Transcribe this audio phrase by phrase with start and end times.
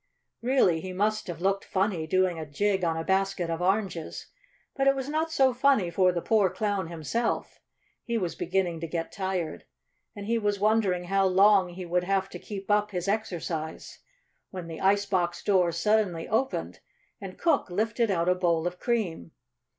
[0.41, 4.31] Really he must have looked funny, doing a jig on a basket of oranges,
[4.75, 7.59] but it was not so funny for the poor Clown himself.
[8.03, 9.63] He was beginning to get tired,
[10.15, 13.99] and he was wondering how long he would have to keep up his exercise,
[14.49, 16.79] when the ice box door suddenly opened
[17.21, 19.33] and Cook lifted out a bowl of cream.